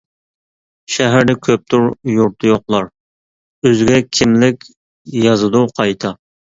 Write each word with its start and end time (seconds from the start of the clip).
شەھەردە 0.93 1.35
كۆپتۇر 1.49 1.85
يۇرتى 2.15 2.51
يوقلار، 2.53 2.89
ئۆزىگە 2.91 4.03
كىملىك 4.19 4.71
يازىدۇ 5.23 5.67
قايتا. 5.81 6.19